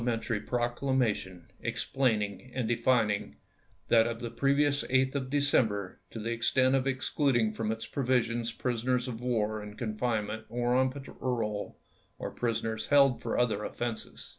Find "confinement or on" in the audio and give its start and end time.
9.77-10.89